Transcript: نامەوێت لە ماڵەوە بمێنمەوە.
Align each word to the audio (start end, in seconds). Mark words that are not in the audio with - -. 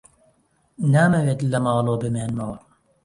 نامەوێت 0.93 1.39
لە 1.51 1.57
ماڵەوە 1.65 1.97
بمێنمەوە. 2.03 2.57